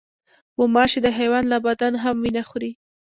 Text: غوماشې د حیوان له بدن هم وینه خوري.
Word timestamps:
غوماشې 0.57 0.99
د 1.03 1.07
حیوان 1.17 1.43
له 1.51 1.57
بدن 1.67 1.93
هم 2.03 2.15
وینه 2.23 2.43
خوري. 2.49 2.71